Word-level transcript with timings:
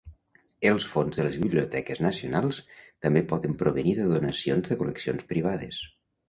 Els 0.67 0.85
fons 0.93 1.19
de 1.19 1.25
les 1.27 1.35
Biblioteques 1.41 2.01
nacionals 2.05 2.61
també 3.07 3.23
poden 3.35 3.53
provenir 3.61 3.95
de 4.01 4.09
donacions 4.15 4.73
de 4.75 4.79
col·leccions 4.81 5.29
privades. 5.35 5.85